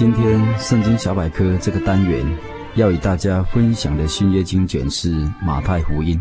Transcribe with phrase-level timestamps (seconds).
[0.00, 2.24] 今天《圣经小百科》这个单元
[2.74, 5.10] 要与大家分享的新约经卷是
[5.42, 6.18] 马太福音。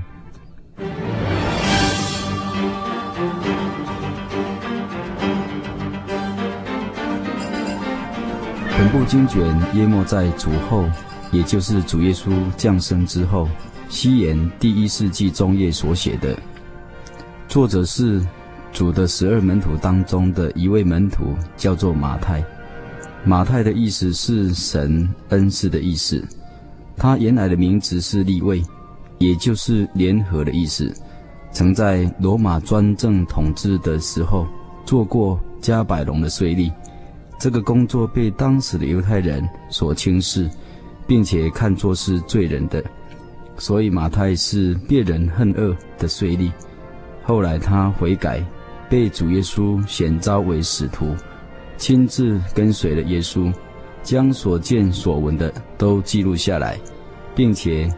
[8.78, 10.84] 本部经卷约莫在主后，
[11.32, 13.48] 也就是主耶稣降生之后，
[13.88, 16.38] 西元第一世纪中叶所写的。
[17.48, 18.21] 作者是
[18.74, 22.43] 主的十二门徒当中的一位门徒，叫做马太。
[23.25, 26.23] 马太的意思是神恩赐的意思，
[26.95, 28.63] 他原来的名字是利未，
[29.17, 30.91] 也就是联合的意思。
[31.51, 34.47] 曾在罗马专政统治的时候
[34.85, 36.71] 做过加百隆的税吏，
[37.37, 40.49] 这个工作被当时的犹太人所轻视，
[41.05, 42.84] 并且看作是罪人的，
[43.57, 46.51] 所以马太是被人恨恶的税吏。
[47.23, 48.43] 后来他悔改，
[48.90, 51.13] 被主耶稣选召为使徒。
[51.80, 53.52] 亲自跟随了耶稣，
[54.04, 56.77] 将所见所闻的都记录下来，
[57.34, 57.90] 并且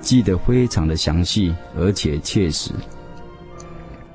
[0.00, 2.70] 记得非常的详细，而且切实。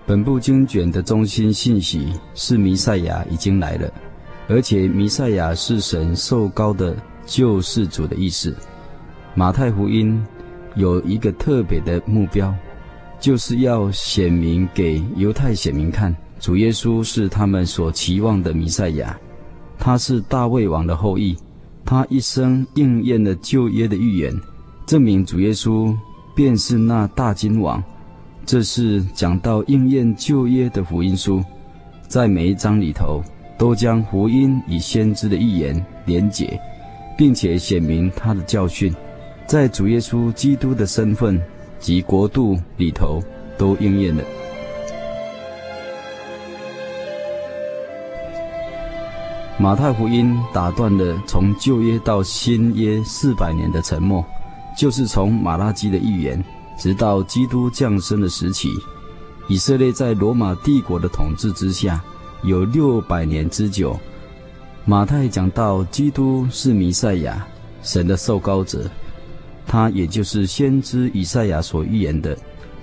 [0.07, 3.89] 本部经卷的中心信息是弥赛亚已经来了，
[4.49, 8.53] 而且弥赛亚是神受膏的救世主的意思。
[9.35, 10.21] 马太福音
[10.75, 12.53] 有一个特别的目标，
[13.19, 16.13] 就是要显明给犹太选民看。
[16.41, 19.15] 主耶稣是他们所期望的弥赛亚，
[19.77, 21.37] 他是大卫王的后裔，
[21.85, 24.33] 他一生应验了旧约的预言，
[24.87, 25.95] 证明主耶稣
[26.35, 27.81] 便是那大君王。
[28.43, 31.43] 这是讲到应验旧约的福音书，
[32.07, 33.21] 在每一章里头
[33.55, 36.59] 都将福音与先知的预言连结，
[37.15, 38.91] 并且显明他的教训，
[39.45, 41.39] 在主耶稣基督的身份
[41.79, 43.21] 及国度里头
[43.59, 44.23] 都应验了。
[49.61, 54.25] 马太福音打断了从旧约到新约四百年的沉默，
[54.75, 56.43] 就是从马拉基的预言，
[56.79, 58.69] 直到基督降生的时期。
[59.47, 62.01] 以色列在罗马帝国的统治之下，
[62.41, 63.95] 有六百年之久。
[64.83, 67.45] 马太讲到基督是弥赛亚，
[67.83, 68.89] 神的受膏者，
[69.67, 72.35] 他也就是先知以赛亚所预言的，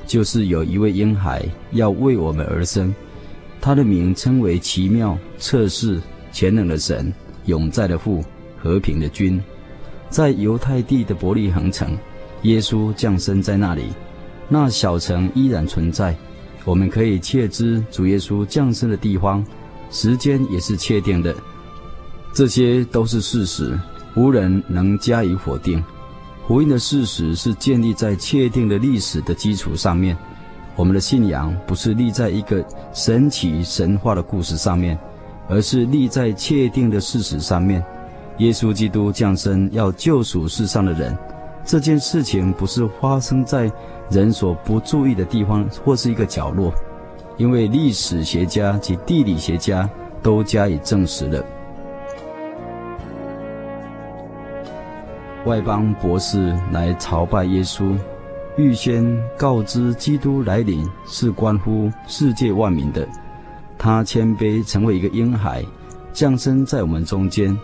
[0.07, 2.95] 就是有一位婴孩要为我们而生，
[3.61, 6.01] 他的名称为奇妙、测试。
[6.33, 7.13] 全能的神，
[7.47, 8.25] 永在的父，
[8.57, 9.41] 和平的君，
[10.09, 11.97] 在犹太地的伯利恒城，
[12.43, 13.85] 耶稣降生在那里。
[14.49, 16.17] 那小城依然存在，
[16.65, 19.45] 我们可以确知主耶稣降生的地方，
[19.91, 21.35] 时间也是确定的。
[22.33, 23.79] 这些都是事实，
[24.15, 25.83] 无人能加以否定。
[26.47, 30.17] 福音的事实是建立在确定的历史的基础上面。
[30.77, 34.99] 我们的信仰不是立在一个神奇神话的故事上面。
[35.49, 37.83] 而是立在确定的事实上面，
[38.39, 41.17] 耶稣基督降生要救赎世上的人，
[41.65, 43.71] 这件事情不是发生在
[44.11, 46.73] 人所不注意的地方或是一个角落，
[47.37, 49.89] 因为历史学家及地理学家
[50.23, 51.45] 都加以证实了。
[55.47, 57.97] 外邦博士来朝拜耶稣，
[58.57, 63.07] 预先告知基督来临是关乎世界万民的。
[63.79, 65.65] 他谦卑，成为一个婴孩，
[66.13, 67.57] 降生在我们中间。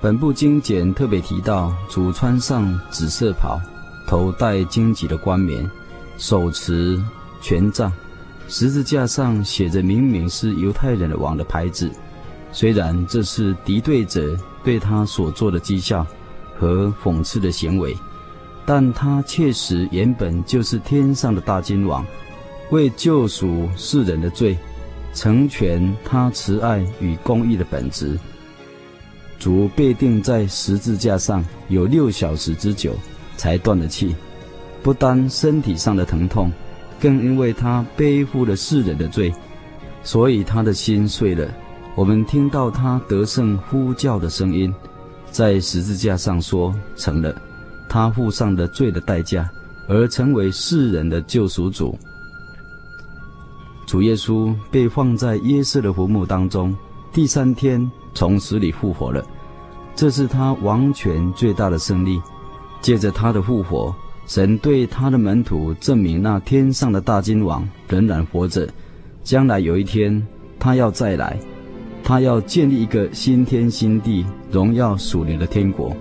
[0.00, 3.60] 本部经简特别提到，主穿上紫色袍，
[4.08, 5.70] 头戴荆棘的冠冕，
[6.18, 7.00] 手持
[7.40, 7.92] 权杖，
[8.48, 11.88] 十字架上写着明明是犹太人的王的牌子。
[12.50, 16.04] 虽然这是敌对者对他所做的讥笑
[16.58, 17.96] 和讽刺的行为，
[18.66, 22.04] 但他确实原本就是天上的大君王，
[22.70, 24.58] 为救赎世人的罪。
[25.14, 28.18] 成全他慈爱与公义的本质。
[29.38, 32.94] 主被钉在十字架上有六小时之久，
[33.36, 34.14] 才断了气。
[34.82, 36.50] 不单身体上的疼痛，
[37.00, 39.32] 更因为他背负了世人的罪，
[40.02, 41.48] 所以他的心碎了。
[41.94, 44.72] 我们听到他得胜呼叫的声音，
[45.30, 47.34] 在十字架上说成了。
[47.88, 49.50] 他付上了罪的代价，
[49.88, 51.98] 而成为世人的救赎主。
[53.84, 56.74] 主耶稣被放在耶稣的坟墓当中，
[57.12, 59.24] 第三天从死里复活了，
[59.94, 62.20] 这是他王权最大的胜利。
[62.80, 63.94] 借着他的复活，
[64.26, 68.68] 神对他的门徒证明，那天上的大君王仍然活着，
[69.22, 70.26] 将来有一天
[70.58, 71.38] 他要再来，
[72.02, 75.94] 他要建立一个新天新地、荣耀属灵的天国。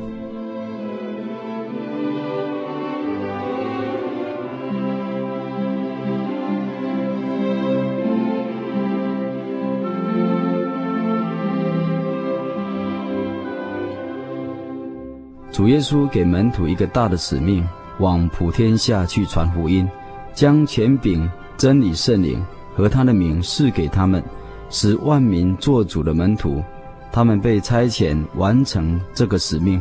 [15.62, 17.64] 主耶稣给门徒一个大的使命，
[18.00, 19.88] 往普天下去传福音，
[20.34, 22.44] 将权柄、真理、圣灵
[22.76, 24.24] 和他的名赐给他们，
[24.72, 26.64] 使万民作主的门徒。
[27.12, 29.80] 他们被差遣完成这个使命，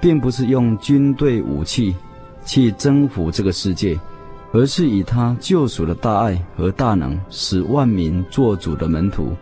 [0.00, 1.94] 并不是用军队武器
[2.44, 3.96] 去征服这个世界，
[4.50, 9.36] 而是以他救赎的大爱和大能，使万民作主的门徒。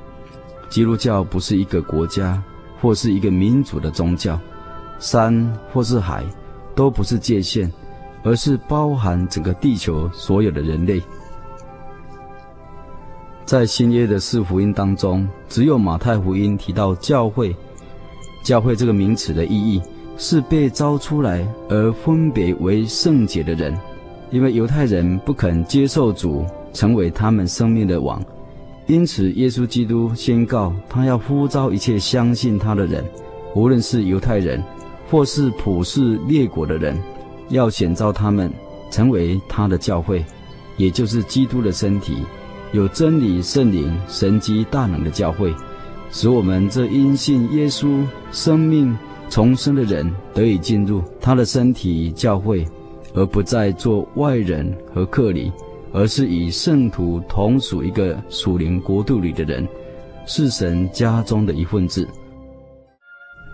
[0.69, 2.39] 基督教不是一个国家
[2.83, 4.39] 或是一个民族的宗教。
[5.01, 6.23] 山或是海，
[6.77, 7.69] 都不是界限，
[8.23, 11.03] 而是包含整个地球所有的人类。
[13.45, 17.57] 在新约的四福音当中，只有马太福音提到教会。
[18.43, 19.83] 教会这个名词的意义
[20.17, 23.77] 是被招出来而分别为圣洁的人，
[24.31, 28.23] 因为犹太人不肯接受主成为他们生命的王，
[28.87, 33.05] 因此耶稣基督宣告他要呼召一切相信他的人，
[33.55, 34.63] 无论是犹太人。
[35.11, 36.97] 或是普世列国的人，
[37.49, 38.51] 要选召他们
[38.91, 40.25] 成为他的教会，
[40.77, 42.17] 也就是基督的身体，
[42.73, 45.53] 有真理、圣灵、神机大能的教会，
[46.13, 48.97] 使我们这因信耶稣生命
[49.29, 52.65] 重生的人得以进入他的身体教会，
[53.13, 55.51] 而不再做外人和客旅，
[55.93, 59.67] 而是与圣徒同属一个属灵国度里的人，
[60.25, 62.07] 是神家中的一份子。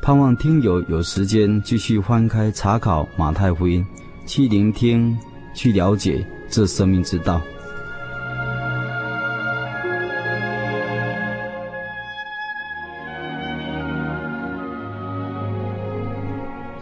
[0.07, 3.85] 盼望听友有时间继续翻开查考马太福音，
[4.25, 5.19] 去聆听、
[5.53, 7.43] 去了解这生命之道。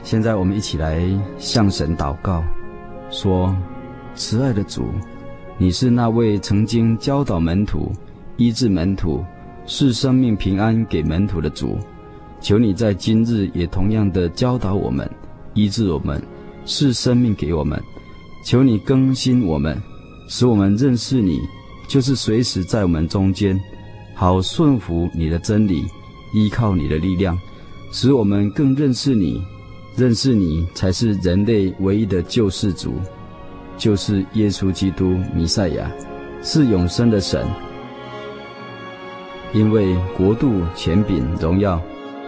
[0.02, 1.02] 现在我们一起来
[1.38, 2.44] 向神祷告，
[3.08, 3.56] 说：
[4.14, 4.90] 慈爱的主，
[5.56, 7.90] 你是那位曾经教导门徒、
[8.36, 9.24] 医治门徒、
[9.66, 11.78] 赐生命平安给门徒的主。
[12.44, 15.10] 求你在今日也同样的教导我们，
[15.54, 16.22] 医治我们，
[16.66, 17.82] 赐生命给我们。
[18.44, 19.82] 求你更新我们，
[20.28, 21.40] 使我们认识你，
[21.88, 23.58] 就是随时在我们中间，
[24.14, 25.86] 好顺服你的真理，
[26.34, 27.34] 依靠你的力量，
[27.90, 29.42] 使我们更认识你。
[29.96, 32.96] 认识你才是人类唯一的救世主，
[33.78, 35.90] 就是耶稣基督弥赛亚，
[36.42, 37.46] 是永生的神。
[39.54, 41.80] 因为国度、权柄、荣耀。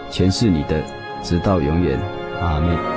[0.09, 0.81] 全是你的，
[1.21, 1.99] 直到永远，
[2.41, 2.96] 阿门。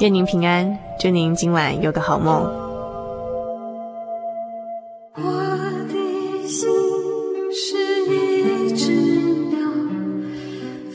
[0.00, 2.44] 愿您平安，祝您今晚有个好梦。
[5.16, 5.22] 我
[5.88, 6.68] 的心
[7.52, 7.76] 是
[8.06, 9.58] 一只鸟，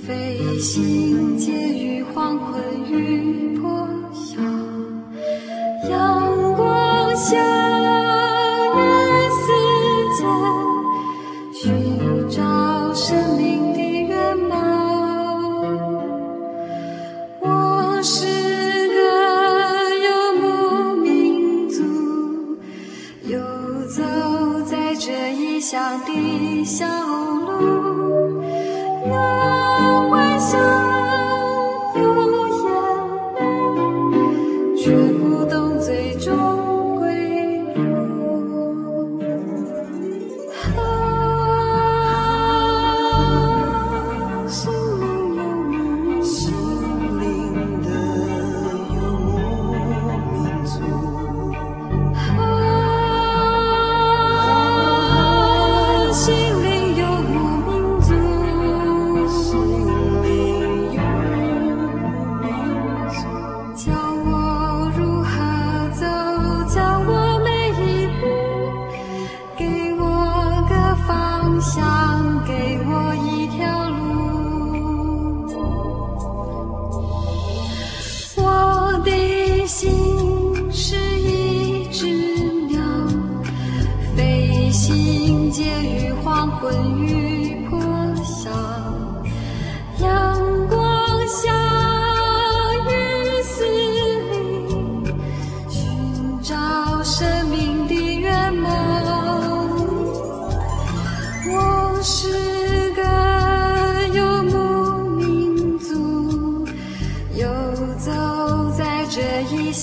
[0.07, 4.41] 飞行结于黄昏与破晓，
[5.89, 7.36] 阳光下
[8.74, 8.79] 的
[9.41, 9.51] 世
[10.17, 10.24] 界
[11.60, 13.22] 寻找生。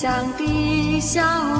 [0.00, 1.59] 乡的小。